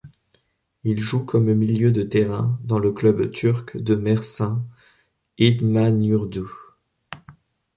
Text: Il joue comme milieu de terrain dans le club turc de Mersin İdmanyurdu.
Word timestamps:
Il 0.83 0.97
joue 0.99 1.25
comme 1.27 1.53
milieu 1.53 1.91
de 1.91 2.01
terrain 2.01 2.59
dans 2.63 2.79
le 2.79 2.91
club 2.91 3.29
turc 3.29 3.77
de 3.77 3.93
Mersin 3.93 4.65
İdmanyurdu. 5.37 6.47